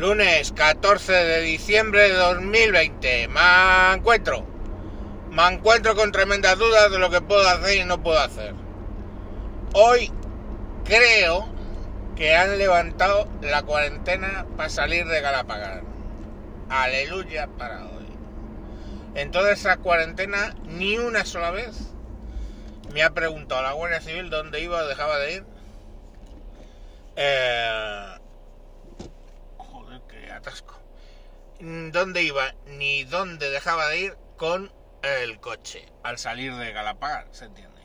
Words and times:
Lunes 0.00 0.52
14 0.52 1.12
de 1.12 1.42
diciembre 1.42 2.04
de 2.04 2.14
2020. 2.14 3.28
Me 3.28 3.94
encuentro. 3.94 4.46
Me 5.30 5.46
encuentro 5.46 5.94
con 5.94 6.10
tremendas 6.10 6.56
dudas 6.56 6.90
de 6.90 6.98
lo 6.98 7.10
que 7.10 7.20
puedo 7.20 7.46
hacer 7.46 7.76
y 7.76 7.84
no 7.84 8.02
puedo 8.02 8.18
hacer. 8.18 8.54
Hoy 9.74 10.10
creo 10.86 11.46
que 12.16 12.34
han 12.34 12.56
levantado 12.56 13.28
la 13.42 13.62
cuarentena 13.62 14.46
para 14.56 14.70
salir 14.70 15.04
de 15.04 15.20
Galapagar. 15.20 15.82
Aleluya 16.70 17.48
para 17.58 17.84
hoy. 17.84 18.06
En 19.16 19.30
toda 19.30 19.52
esa 19.52 19.76
cuarentena, 19.76 20.54
ni 20.64 20.96
una 20.96 21.26
sola 21.26 21.50
vez 21.50 21.76
me 22.94 23.02
ha 23.02 23.10
preguntado 23.10 23.60
la 23.60 23.72
Guardia 23.72 24.00
Civil 24.00 24.30
dónde 24.30 24.62
iba 24.62 24.78
o 24.78 24.86
dejaba 24.86 25.18
de 25.18 25.34
ir. 25.34 25.44
Eh, 27.16 28.19
atasco. 30.40 30.74
¿Dónde 31.60 32.22
iba 32.22 32.54
ni 32.66 33.04
dónde 33.04 33.50
dejaba 33.50 33.88
de 33.88 34.00
ir 34.00 34.16
con 34.36 34.72
el 35.02 35.38
coche 35.40 35.86
al 36.02 36.18
salir 36.18 36.54
de 36.54 36.72
Galapagar? 36.72 37.26
¿Se 37.32 37.44
entiende? 37.44 37.80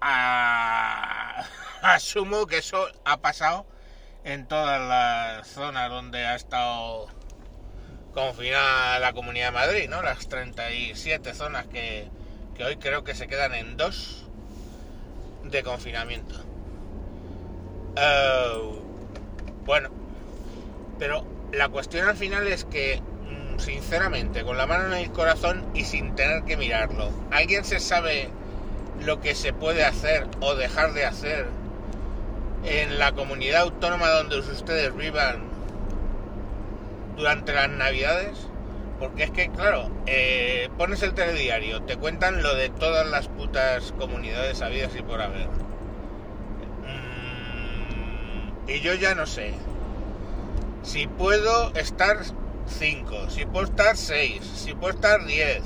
Ah, 0.00 1.44
asumo 1.82 2.46
que 2.46 2.58
eso 2.58 2.88
ha 3.04 3.18
pasado 3.18 3.66
en 4.24 4.46
todas 4.48 4.80
las 4.80 5.46
zonas 5.48 5.90
donde 5.90 6.26
ha 6.26 6.34
estado 6.34 7.06
confinada 8.12 8.98
la 8.98 9.12
Comunidad 9.12 9.46
de 9.46 9.52
Madrid, 9.52 9.88
¿no? 9.88 10.02
Las 10.02 10.28
37 10.28 11.32
zonas 11.34 11.66
que, 11.68 12.10
que 12.56 12.64
hoy 12.64 12.76
creo 12.76 13.04
que 13.04 13.14
se 13.14 13.28
quedan 13.28 13.54
en 13.54 13.76
dos 13.76 14.26
de 15.44 15.62
confinamiento. 15.62 16.34
Uh, 17.96 18.80
bueno, 19.64 19.99
pero 21.00 21.24
la 21.52 21.68
cuestión 21.70 22.06
al 22.06 22.16
final 22.16 22.46
es 22.46 22.64
que, 22.66 23.00
mm, 23.00 23.58
sinceramente, 23.58 24.44
con 24.44 24.56
la 24.56 24.66
mano 24.66 24.94
en 24.94 25.00
el 25.02 25.10
corazón 25.10 25.64
y 25.74 25.84
sin 25.84 26.14
tener 26.14 26.44
que 26.44 26.56
mirarlo, 26.56 27.10
¿alguien 27.32 27.64
se 27.64 27.80
sabe 27.80 28.28
lo 29.00 29.20
que 29.20 29.34
se 29.34 29.52
puede 29.54 29.84
hacer 29.84 30.28
o 30.40 30.54
dejar 30.54 30.92
de 30.92 31.06
hacer 31.06 31.46
en 32.64 32.98
la 32.98 33.12
comunidad 33.12 33.62
autónoma 33.62 34.10
donde 34.10 34.38
ustedes 34.38 34.94
vivan 34.94 35.42
durante 37.16 37.54
las 37.54 37.70
navidades? 37.70 38.46
Porque 38.98 39.24
es 39.24 39.30
que, 39.30 39.48
claro, 39.48 39.90
eh, 40.04 40.68
pones 40.76 41.02
el 41.02 41.14
telediario, 41.14 41.80
te 41.82 41.96
cuentan 41.96 42.42
lo 42.42 42.54
de 42.54 42.68
todas 42.68 43.08
las 43.08 43.28
putas 43.28 43.94
comunidades 43.98 44.60
habidas 44.60 44.94
y 44.94 45.00
por 45.00 45.22
haber. 45.22 45.48
Mm, 46.84 48.68
y 48.68 48.80
yo 48.80 48.92
ya 48.92 49.14
no 49.14 49.24
sé. 49.24 49.54
Si 50.82 51.06
puedo 51.06 51.72
estar 51.74 52.18
5, 52.66 53.30
si 53.30 53.44
puedo 53.44 53.66
estar 53.66 53.96
6, 53.96 54.42
si 54.42 54.74
puedo 54.74 54.94
estar 54.94 55.24
10 55.24 55.62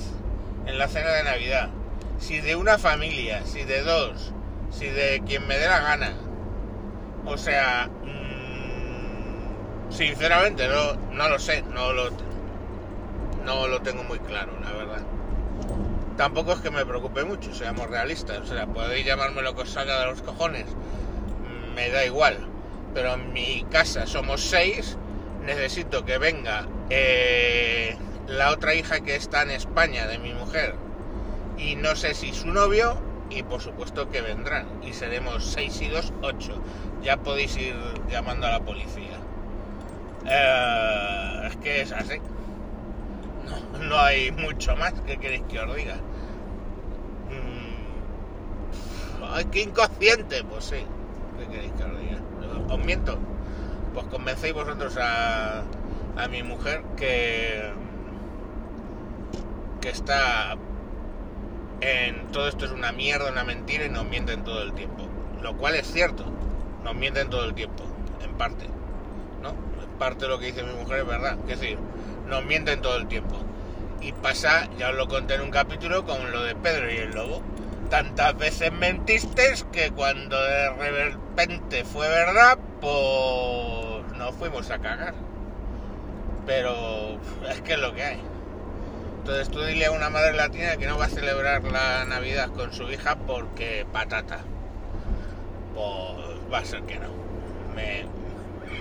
en 0.66 0.78
la 0.78 0.88
cena 0.88 1.10
de 1.10 1.24
Navidad. 1.24 1.70
Si 2.18 2.40
de 2.40 2.56
una 2.56 2.78
familia, 2.78 3.44
si 3.44 3.64
de 3.64 3.82
dos, 3.82 4.32
si 4.70 4.86
de 4.86 5.22
quien 5.26 5.46
me 5.46 5.58
dé 5.58 5.68
la 5.68 5.80
gana. 5.80 6.14
O 7.26 7.36
sea, 7.36 7.88
mmm, 8.02 9.92
sinceramente 9.92 10.68
no, 10.68 10.94
no 11.12 11.28
lo 11.28 11.38
sé, 11.38 11.62
no 11.62 11.92
lo, 11.92 12.10
no 13.44 13.68
lo 13.68 13.82
tengo 13.82 14.04
muy 14.04 14.18
claro, 14.18 14.52
la 14.62 14.72
verdad. 14.72 15.02
Tampoco 16.16 16.52
es 16.52 16.60
que 16.60 16.70
me 16.70 16.86
preocupe 16.86 17.24
mucho, 17.24 17.52
seamos 17.52 17.88
realistas. 17.88 18.38
O 18.38 18.46
sea, 18.46 18.66
podéis 18.66 19.04
llamarme 19.04 19.42
lo 19.42 19.54
que 19.56 19.62
os 19.62 19.70
salga 19.70 20.00
de 20.00 20.06
los 20.06 20.22
cojones. 20.22 20.66
Me 21.74 21.90
da 21.90 22.04
igual. 22.04 22.38
Pero 22.94 23.14
en 23.14 23.32
mi 23.32 23.66
casa 23.70 24.06
somos 24.06 24.40
seis. 24.40 24.96
Necesito 25.44 26.04
que 26.04 26.18
venga 26.18 26.66
eh, 26.90 27.96
la 28.26 28.50
otra 28.50 28.74
hija 28.74 29.00
que 29.00 29.16
está 29.16 29.42
en 29.42 29.50
España 29.50 30.06
de 30.06 30.18
mi 30.18 30.32
mujer. 30.32 30.74
Y 31.58 31.76
no 31.76 31.94
sé 31.96 32.14
si 32.14 32.32
su 32.32 32.48
novio. 32.48 32.96
Y 33.30 33.42
por 33.42 33.60
supuesto 33.60 34.10
que 34.10 34.20
vendrán. 34.20 34.66
Y 34.82 34.92
seremos 34.92 35.44
seis 35.44 35.80
y 35.80 35.88
dos, 35.88 36.12
ocho. 36.22 36.62
Ya 37.02 37.16
podéis 37.16 37.56
ir 37.56 37.74
llamando 38.08 38.46
a 38.46 38.52
la 38.52 38.60
policía. 38.60 39.18
Eh, 40.26 41.48
es 41.48 41.56
que 41.56 41.82
es 41.82 41.92
así 41.92 42.20
no, 43.44 43.78
no 43.78 43.98
hay 43.98 44.30
mucho 44.32 44.74
más 44.76 44.92
que 45.06 45.16
queréis 45.18 45.42
que 45.44 45.60
os 45.60 45.76
diga. 45.76 45.96
Mm, 47.30 49.24
ay, 49.32 49.44
qué 49.46 49.62
inconsciente, 49.62 50.44
pues 50.44 50.64
sí. 50.64 50.84
¿Qué 51.38 51.46
queréis 51.46 51.72
que 51.72 51.84
os 51.84 52.00
diga? 52.00 52.18
¿Os 52.68 52.84
miento? 52.84 53.18
Pues 53.94 54.06
convencéis 54.08 54.52
vosotros 54.52 54.96
a, 55.00 55.62
a 56.16 56.28
mi 56.28 56.42
mujer 56.42 56.82
que 56.96 57.72
que 59.80 59.90
está 59.90 60.56
en 61.82 62.28
todo 62.32 62.48
esto 62.48 62.64
es 62.64 62.70
una 62.70 62.92
mierda, 62.92 63.30
una 63.30 63.44
mentira 63.44 63.84
y 63.84 63.90
nos 63.90 64.06
mienten 64.06 64.42
todo 64.42 64.62
el 64.62 64.72
tiempo. 64.72 65.06
Lo 65.42 65.56
cual 65.58 65.74
es 65.74 65.86
cierto, 65.86 66.24
nos 66.82 66.94
mienten 66.94 67.28
todo 67.28 67.44
el 67.44 67.54
tiempo, 67.54 67.84
en 68.22 68.32
parte. 68.34 68.66
¿No? 69.42 69.50
En 69.50 69.98
parte 69.98 70.26
lo 70.26 70.38
que 70.38 70.46
dice 70.46 70.62
mi 70.62 70.72
mujer 70.72 71.00
es 71.00 71.06
verdad. 71.06 71.36
Es 71.48 71.60
decir, 71.60 71.78
nos 72.26 72.44
mienten 72.46 72.80
todo 72.80 72.96
el 72.96 73.08
tiempo. 73.08 73.36
Y 74.00 74.12
pasa, 74.12 74.70
ya 74.78 74.88
os 74.88 74.96
lo 74.96 75.06
conté 75.06 75.34
en 75.34 75.42
un 75.42 75.50
capítulo, 75.50 76.06
con 76.06 76.32
lo 76.32 76.42
de 76.42 76.54
Pedro 76.54 76.90
y 76.90 76.96
el 76.96 77.10
Lobo. 77.10 77.42
Tantas 77.90 78.36
veces 78.38 78.72
mentiste 78.72 79.52
que 79.70 79.90
cuando 79.90 80.40
de 80.40 80.70
repente 80.70 81.84
fue 81.84 82.08
verdad, 82.08 82.58
pues 82.80 83.73
nos 84.18 84.34
fuimos 84.34 84.70
a 84.70 84.78
cagar. 84.78 85.14
Pero 86.46 87.18
es 87.50 87.60
que 87.62 87.74
es 87.74 87.78
lo 87.78 87.94
que 87.94 88.02
hay. 88.02 88.20
Entonces 89.18 89.48
tú 89.48 89.62
dile 89.62 89.86
a 89.86 89.90
una 89.90 90.10
madre 90.10 90.34
latina 90.34 90.76
que 90.76 90.86
no 90.86 90.98
va 90.98 91.06
a 91.06 91.08
celebrar 91.08 91.64
la 91.64 92.04
Navidad 92.04 92.50
con 92.50 92.72
su 92.72 92.90
hija 92.90 93.16
porque 93.16 93.86
patata. 93.90 94.40
Pues 95.74 96.52
va 96.52 96.58
a 96.58 96.64
ser 96.64 96.82
que 96.82 96.98
no. 96.98 97.08
Me, 97.74 98.04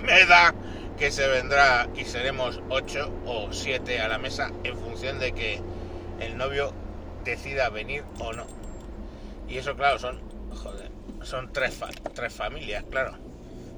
me 0.02 0.26
da 0.26 0.54
que 0.98 1.10
se 1.10 1.26
vendrá 1.26 1.88
y 1.96 2.04
seremos 2.04 2.60
8 2.68 3.22
o 3.26 3.52
7 3.52 4.00
a 4.00 4.08
la 4.08 4.18
mesa 4.18 4.50
en 4.62 4.76
función 4.76 5.18
de 5.18 5.32
que 5.32 5.60
el 6.20 6.36
novio 6.36 6.72
decida 7.24 7.70
venir 7.70 8.04
o 8.18 8.32
no. 8.32 8.46
Y 9.48 9.58
eso, 9.58 9.74
claro, 9.76 9.98
son, 9.98 10.20
son 11.22 11.52
tres, 11.52 11.80
tres 12.14 12.32
familias, 12.32 12.84
claro. 12.90 13.16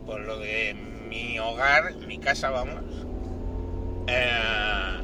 Por 0.04 0.20
lo 0.20 0.38
de 0.38 0.76
mi 1.08 1.38
hogar, 1.38 1.94
mi 2.06 2.18
casa, 2.18 2.50
vamos. 2.50 2.82
Eh, 4.06 5.00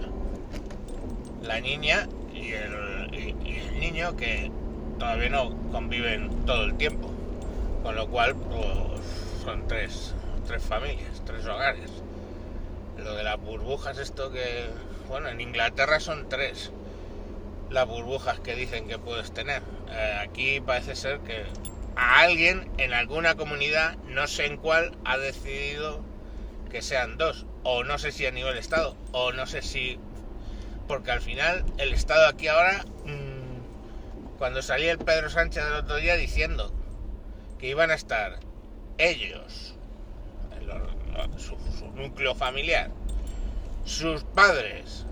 la 1.42 1.60
niña 1.60 2.08
y 2.34 2.52
el, 2.52 3.80
niño 3.80 4.16
que 4.16 4.50
todavía 4.98 5.28
no 5.28 5.56
conviven 5.70 6.44
todo 6.46 6.64
el 6.64 6.76
tiempo. 6.76 7.10
Con 7.82 7.96
lo 7.96 8.08
cual, 8.08 8.36
pues 8.36 8.66
son 9.44 9.66
tres, 9.66 10.14
tres 10.46 10.62
familias, 10.62 11.22
tres 11.26 11.44
hogares. 11.46 11.90
Lo 12.98 13.14
de 13.14 13.24
las 13.24 13.40
burbujas, 13.40 13.98
esto 13.98 14.30
que, 14.30 14.66
bueno, 15.08 15.28
en 15.28 15.40
Inglaterra 15.40 15.98
son 15.98 16.28
tres 16.28 16.70
las 17.72 17.88
burbujas 17.88 18.38
que 18.40 18.54
dicen 18.54 18.86
que 18.86 18.98
puedes 18.98 19.32
tener. 19.32 19.62
Eh, 19.90 20.19
aquí 20.20 20.60
parece 20.60 20.94
ser 20.94 21.20
que 21.20 21.44
a 21.97 22.20
alguien 22.20 22.70
en 22.78 22.94
alguna 22.94 23.34
comunidad, 23.34 23.97
no 24.08 24.26
sé 24.26 24.47
en 24.47 24.56
cuál, 24.56 24.97
ha 25.04 25.19
decidido 25.19 26.03
que 26.70 26.82
sean 26.82 27.19
dos. 27.19 27.47
O 27.64 27.84
no 27.84 27.98
sé 27.98 28.12
si 28.12 28.26
a 28.26 28.30
nivel 28.30 28.56
Estado, 28.56 28.97
o 29.12 29.32
no 29.32 29.47
sé 29.47 29.62
si... 29.62 29.98
Porque 30.88 31.10
al 31.10 31.20
final 31.20 31.64
el 31.78 31.94
Estado 31.94 32.26
aquí 32.26 32.48
ahora, 32.48 32.84
mmm, 33.04 34.36
cuando 34.38 34.62
salía 34.62 34.92
el 34.92 34.98
Pedro 34.98 35.31
Sánchez 35.31 35.64
el 35.64 35.75
otro 35.75 35.97
día 35.97 36.16
diciendo 36.16 36.72
que 37.58 37.69
iban 37.69 37.91
a 37.91 37.94
estar 37.94 38.41
ellos, 38.98 39.76
su, 41.36 41.56
su 41.78 41.86
núcleo 41.94 42.34
familiar, 42.34 42.90
sus 43.84 44.25
padres 44.25 45.06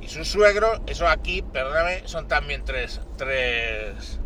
y 0.00 0.08
su 0.08 0.24
suegro, 0.24 0.80
eso 0.86 1.08
aquí, 1.08 1.42
perdóname, 1.42 2.02
son 2.06 2.28
también 2.28 2.64
tres, 2.64 3.00
tres 3.16 4.20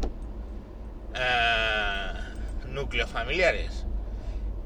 núcleos 2.74 3.10
familiares. 3.10 3.86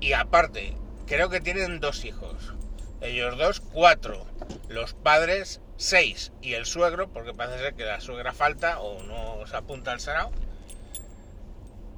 Y 0.00 0.12
aparte, 0.12 0.76
creo 1.06 1.28
que 1.28 1.40
tienen 1.40 1.80
dos 1.80 2.04
hijos. 2.04 2.54
Ellos 3.00 3.38
dos, 3.38 3.60
cuatro. 3.60 4.26
Los 4.68 4.94
padres, 4.94 5.60
seis. 5.76 6.32
Y 6.42 6.54
el 6.54 6.66
suegro, 6.66 7.08
porque 7.08 7.34
parece 7.34 7.58
ser 7.58 7.74
que 7.74 7.84
la 7.84 8.00
suegra 8.00 8.32
falta 8.32 8.80
o 8.80 9.02
no 9.04 9.46
se 9.46 9.56
apunta 9.56 9.92
al 9.92 10.00
Senado, 10.00 10.30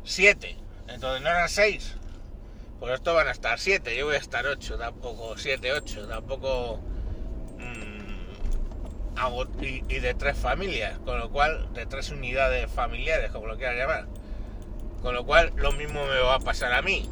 siete. 0.05 0.57
Entonces 0.89 1.23
no 1.23 1.31
eran 1.31 1.49
seis. 1.49 1.97
Pues 2.79 2.95
esto 2.95 3.15
van 3.15 3.29
a 3.29 3.33
estar 3.33 3.59
siete. 3.59 3.97
Yo 3.97 4.07
voy 4.07 4.17
a 4.17 4.19
estar 4.19 4.47
ocho, 4.47 4.77
tampoco 4.79 5.37
siete, 5.37 5.73
ocho. 5.73 6.07
Tampoco 6.07 6.81
y, 9.61 9.85
y, 9.89 9.99
de 10.01 10.15
tres 10.15 10.39
familias, 10.39 10.99
con 11.01 11.19
lo 11.19 11.31
cual, 11.31 11.73
de 11.75 11.87
tres 11.87 12.11
unidades 12.11 12.71
familiares, 12.71 13.31
como 13.31 13.47
lo 13.47 13.57
quieras 13.57 13.77
llamar. 13.77 14.07
Con 15.03 15.15
lo 15.15 15.25
cual, 15.25 15.53
lo 15.57 15.73
mismo 15.73 16.05
me 16.07 16.19
va 16.19 16.37
a 16.37 16.41
pasar 16.41 16.73
a 16.73 16.83
mí. 16.83 17.09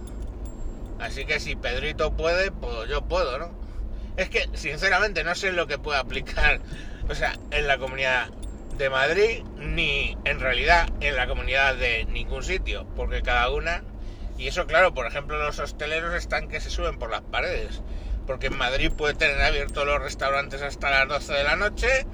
Así 1.01 1.25
que 1.25 1.41
si 1.41 1.57
Pedrito 1.57 2.17
puede, 2.17 2.51
pues 2.51 2.89
yo 2.89 3.03
puedo, 3.03 3.39
¿no? 3.39 3.51
Es 4.17 4.29
que, 4.29 4.49
sinceramente, 4.55 5.23
no 5.25 5.35
sé 5.35 5.53
lo 5.53 5.67
que 5.67 5.79
puede 5.79 5.99
aplicar, 5.99 6.61
o 7.09 7.15
sea, 7.15 7.35
en 7.51 7.67
la 7.69 7.79
comunidad 7.79 8.29
de 8.77 8.91
Madrid, 8.91 9.43
ni 9.57 10.17
en 10.25 10.41
realidad 10.41 10.89
en 11.01 11.17
la 11.17 11.27
comunidad 11.27 11.77
de 11.77 12.05
ningún 12.07 12.43
sitio, 12.43 12.87
porque 12.97 13.23
cada 13.23 13.51
una... 13.51 13.83
Y 14.37 14.47
eso, 14.47 14.67
claro, 14.67 14.95
por 14.95 15.07
ejemplo, 15.07 15.39
los 15.39 15.59
hosteleros 15.59 16.15
están 16.15 16.49
que 16.49 16.61
se 16.61 16.71
suben 16.71 16.99
por 16.99 17.11
las 17.11 17.23
paredes, 17.23 17.83
porque 18.27 18.47
en 18.47 18.57
Madrid 18.57 18.93
puede 18.97 19.15
tener 19.15 19.41
abiertos 19.41 19.85
los 19.85 20.01
restaurantes 20.01 20.63
hasta 20.63 20.91
las 20.91 21.09
12 21.09 21.33
de 21.33 21.45
la 21.45 21.57
noche, 21.57 22.07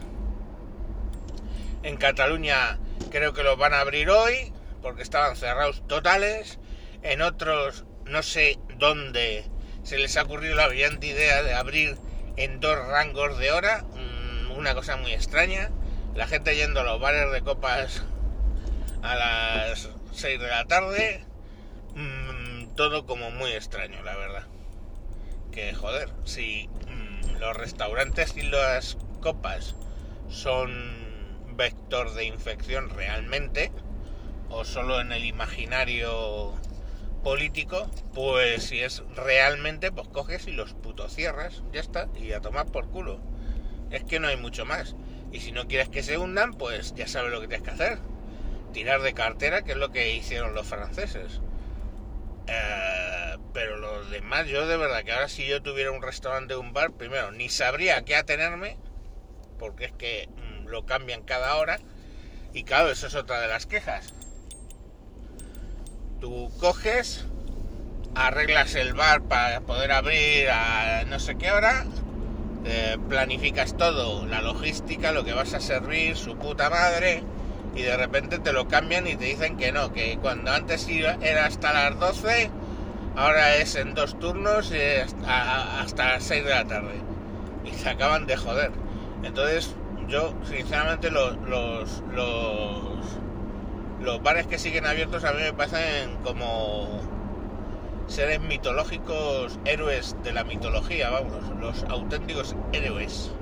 en 1.82 1.96
Cataluña 1.96 2.78
creo 3.10 3.34
que 3.34 3.42
los 3.42 3.58
van 3.58 3.74
a 3.74 3.80
abrir 3.80 4.08
hoy, 4.08 4.52
porque 4.84 5.02
estaban 5.02 5.34
cerrados 5.34 5.82
totales, 5.88 6.58
en 7.02 7.22
otros 7.22 7.84
no 8.04 8.22
sé 8.22 8.58
dónde 8.76 9.46
se 9.82 9.96
les 9.96 10.16
ha 10.18 10.24
ocurrido 10.24 10.56
la 10.56 10.68
brillante 10.68 11.06
idea 11.06 11.42
de 11.42 11.54
abrir 11.54 11.96
en 12.36 12.60
dos 12.60 12.76
rangos 12.76 13.38
de 13.38 13.50
hora, 13.50 13.82
mm, 13.82 14.50
una 14.52 14.74
cosa 14.74 14.96
muy 14.96 15.12
extraña, 15.12 15.70
la 16.14 16.26
gente 16.26 16.54
yendo 16.54 16.80
a 16.80 16.84
los 16.84 17.00
bares 17.00 17.32
de 17.32 17.40
copas 17.40 18.02
a 19.02 19.14
las 19.14 19.88
6 20.12 20.38
de 20.38 20.48
la 20.48 20.66
tarde, 20.66 21.24
mm, 21.94 22.74
todo 22.74 23.06
como 23.06 23.30
muy 23.30 23.52
extraño, 23.52 24.02
la 24.02 24.14
verdad. 24.16 24.44
Que 25.50 25.72
joder, 25.72 26.10
si 26.24 26.68
mm, 26.88 27.38
los 27.38 27.56
restaurantes 27.56 28.36
y 28.36 28.42
las 28.42 28.98
copas 29.22 29.76
son 30.28 31.54
vector 31.56 32.12
de 32.12 32.24
infección 32.26 32.90
realmente, 32.90 33.72
o 34.54 34.64
solo 34.64 35.00
en 35.00 35.10
el 35.10 35.24
imaginario 35.24 36.52
político, 37.24 37.90
pues 38.14 38.64
si 38.64 38.80
es 38.80 39.02
realmente, 39.16 39.90
pues 39.90 40.06
coges 40.08 40.46
y 40.46 40.52
los 40.52 40.74
putos 40.74 41.12
cierras, 41.12 41.62
ya 41.72 41.80
está, 41.80 42.08
y 42.14 42.32
a 42.32 42.40
tomar 42.40 42.66
por 42.66 42.88
culo. 42.88 43.20
Es 43.90 44.04
que 44.04 44.20
no 44.20 44.28
hay 44.28 44.36
mucho 44.36 44.64
más. 44.64 44.94
Y 45.32 45.40
si 45.40 45.50
no 45.50 45.66
quieres 45.66 45.88
que 45.88 46.04
se 46.04 46.18
hundan, 46.18 46.54
pues 46.54 46.94
ya 46.94 47.08
sabes 47.08 47.32
lo 47.32 47.40
que 47.40 47.48
tienes 47.48 47.66
que 47.66 47.74
hacer. 47.74 47.98
Tirar 48.72 49.02
de 49.02 49.12
cartera, 49.12 49.62
que 49.62 49.72
es 49.72 49.78
lo 49.78 49.90
que 49.90 50.14
hicieron 50.14 50.54
los 50.54 50.66
franceses. 50.66 51.40
Eh, 52.46 53.36
pero 53.52 53.76
lo 53.78 54.04
demás, 54.04 54.46
yo 54.46 54.68
de 54.68 54.76
verdad 54.76 55.02
que 55.02 55.12
ahora 55.12 55.28
si 55.28 55.46
yo 55.46 55.62
tuviera 55.62 55.90
un 55.90 56.02
restaurante 56.02 56.54
o 56.54 56.60
un 56.60 56.72
bar, 56.72 56.92
primero, 56.92 57.32
ni 57.32 57.48
sabría 57.48 58.04
qué 58.04 58.14
atenerme, 58.14 58.76
porque 59.58 59.86
es 59.86 59.92
que 59.92 60.28
mm, 60.28 60.68
lo 60.68 60.86
cambian 60.86 61.22
cada 61.22 61.56
hora. 61.56 61.80
Y 62.52 62.62
claro, 62.62 62.90
eso 62.90 63.08
es 63.08 63.16
otra 63.16 63.40
de 63.40 63.48
las 63.48 63.66
quejas 63.66 64.14
Tú 66.24 66.50
coges, 66.58 67.26
arreglas 68.14 68.74
el 68.76 68.94
bar 68.94 69.24
para 69.24 69.60
poder 69.60 69.92
abrir 69.92 70.48
a 70.48 71.04
no 71.04 71.18
sé 71.18 71.34
qué 71.34 71.50
hora, 71.50 71.84
planificas 73.10 73.76
todo, 73.76 74.24
la 74.24 74.40
logística, 74.40 75.12
lo 75.12 75.26
que 75.26 75.34
vas 75.34 75.52
a 75.52 75.60
servir, 75.60 76.16
su 76.16 76.38
puta 76.38 76.70
madre, 76.70 77.22
y 77.76 77.82
de 77.82 77.94
repente 77.98 78.38
te 78.38 78.54
lo 78.54 78.68
cambian 78.68 79.06
y 79.06 79.16
te 79.16 79.26
dicen 79.26 79.58
que 79.58 79.70
no, 79.70 79.92
que 79.92 80.16
cuando 80.16 80.50
antes 80.50 80.88
era 80.88 81.44
hasta 81.44 81.74
las 81.74 82.00
12, 82.00 82.50
ahora 83.16 83.56
es 83.56 83.74
en 83.74 83.92
dos 83.92 84.18
turnos 84.18 84.72
y 84.72 84.80
hasta, 85.26 86.06
las 86.06 86.24
6 86.24 86.42
de 86.42 86.50
la 86.50 86.64
tarde. 86.64 87.02
Y 87.66 87.74
se 87.74 87.90
acaban 87.90 88.24
de 88.24 88.38
joder. 88.38 88.70
Entonces, 89.24 89.74
yo 90.08 90.32
sinceramente 90.48 91.10
los, 91.10 91.36
los 91.46 91.94
los 94.04 94.22
bares 94.22 94.46
que 94.46 94.58
siguen 94.58 94.86
abiertos 94.86 95.24
a 95.24 95.32
mí 95.32 95.42
me 95.42 95.52
parecen 95.52 96.16
como 96.22 97.00
seres 98.06 98.40
mitológicos, 98.40 99.58
héroes 99.64 100.14
de 100.22 100.32
la 100.32 100.44
mitología, 100.44 101.10
vamos, 101.10 101.42
los 101.58 101.84
auténticos 101.84 102.54
héroes. 102.72 103.32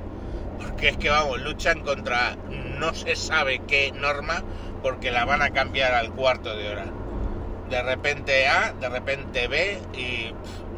Porque 0.58 0.90
es 0.90 0.96
que, 0.96 1.10
vamos, 1.10 1.40
luchan 1.40 1.80
contra 1.80 2.36
no 2.78 2.94
se 2.94 3.16
sabe 3.16 3.60
qué 3.66 3.92
norma 3.92 4.42
porque 4.82 5.10
la 5.10 5.24
van 5.24 5.42
a 5.42 5.50
cambiar 5.50 5.94
al 5.94 6.12
cuarto 6.12 6.56
de 6.56 6.68
hora. 6.68 6.86
De 7.68 7.82
repente 7.82 8.46
A, 8.46 8.72
de 8.72 8.88
repente 8.88 9.48
B 9.48 9.80
y 9.94 10.32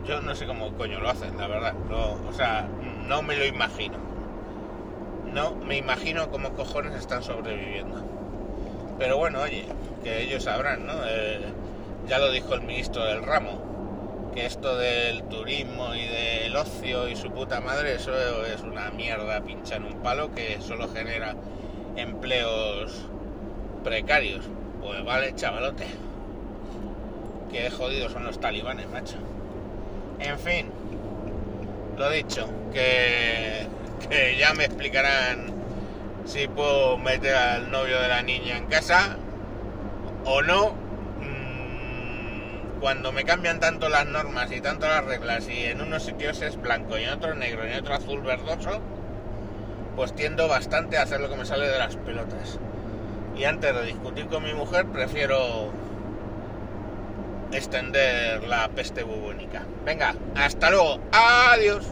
yo 0.06 0.20
no 0.22 0.34
sé 0.34 0.46
cómo 0.46 0.74
coño 0.76 1.00
lo 1.00 1.10
hacen, 1.10 1.36
la 1.36 1.46
verdad. 1.46 1.74
o 1.90 2.32
sea, 2.32 2.68
no 3.06 3.22
me 3.22 3.36
lo 3.36 3.44
imagino. 3.44 3.98
No 5.32 5.54
me 5.56 5.76
imagino 5.76 6.30
cómo 6.30 6.54
cojones 6.54 6.94
están 6.94 7.22
sobreviviendo. 7.22 8.23
Pero 8.98 9.16
bueno, 9.18 9.40
oye, 9.40 9.64
que 10.02 10.22
ellos 10.22 10.44
sabrán, 10.44 10.86
¿no? 10.86 10.94
Eh, 11.06 11.40
ya 12.08 12.18
lo 12.18 12.30
dijo 12.30 12.54
el 12.54 12.62
ministro 12.62 13.04
del 13.04 13.22
ramo, 13.22 14.30
que 14.34 14.46
esto 14.46 14.76
del 14.76 15.22
turismo 15.24 15.94
y 15.94 16.06
del 16.06 16.56
ocio 16.56 17.08
y 17.08 17.16
su 17.16 17.30
puta 17.30 17.60
madre, 17.60 17.94
eso 17.94 18.12
es 18.44 18.60
una 18.60 18.90
mierda 18.90 19.40
pincha 19.40 19.76
en 19.76 19.84
un 19.84 20.02
palo 20.02 20.34
que 20.34 20.58
solo 20.60 20.88
genera 20.88 21.34
empleos 21.96 23.06
precarios. 23.82 24.44
Pues 24.82 25.04
vale, 25.04 25.34
chavalote. 25.34 25.86
Qué 27.50 27.70
jodidos 27.70 28.12
son 28.12 28.24
los 28.24 28.40
talibanes, 28.40 28.88
macho. 28.88 29.16
En 30.18 30.38
fin, 30.38 30.70
lo 31.96 32.10
dicho, 32.10 32.48
que, 32.72 33.66
que 34.08 34.36
ya 34.36 34.52
me 34.54 34.64
explicarán 34.64 35.53
si 36.24 36.48
puedo 36.48 36.98
meter 36.98 37.34
al 37.34 37.70
novio 37.70 38.00
de 38.00 38.08
la 38.08 38.22
niña 38.22 38.56
en 38.56 38.66
casa 38.66 39.16
o 40.24 40.42
no. 40.42 40.72
Mm, 41.20 42.80
cuando 42.80 43.12
me 43.12 43.24
cambian 43.24 43.60
tanto 43.60 43.88
las 43.88 44.06
normas 44.06 44.50
y 44.52 44.60
tanto 44.60 44.86
las 44.86 45.04
reglas 45.04 45.48
y 45.48 45.64
en 45.64 45.80
unos 45.80 46.04
sitios 46.04 46.40
es 46.42 46.60
blanco 46.60 46.98
y 46.98 47.04
en 47.04 47.10
otros 47.10 47.36
negro 47.36 47.66
y 47.66 47.72
en 47.72 47.78
otro 47.80 47.94
azul 47.94 48.20
verdoso, 48.22 48.80
pues 49.96 50.14
tiendo 50.14 50.48
bastante 50.48 50.98
a 50.98 51.02
hacer 51.02 51.20
lo 51.20 51.28
que 51.28 51.36
me 51.36 51.44
sale 51.44 51.68
de 51.68 51.78
las 51.78 51.96
pelotas. 51.96 52.58
Y 53.36 53.44
antes 53.44 53.74
de 53.74 53.84
discutir 53.84 54.26
con 54.26 54.44
mi 54.44 54.54
mujer 54.54 54.86
prefiero 54.86 55.72
extender 57.52 58.42
la 58.44 58.68
peste 58.68 59.02
bubónica. 59.02 59.62
Venga, 59.84 60.14
hasta 60.36 60.70
luego. 60.70 61.00
Adiós. 61.12 61.86